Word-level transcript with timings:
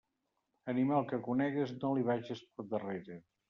Animal 0.73 1.05
que 1.11 1.21
no 1.21 1.27
conegues, 1.29 1.77
no 1.85 1.95
li 2.01 2.09
vages 2.11 2.45
per 2.55 2.69
darrere. 2.77 3.23